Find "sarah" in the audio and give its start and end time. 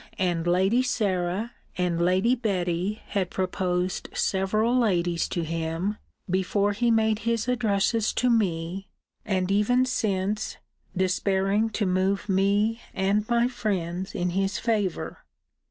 0.81-1.51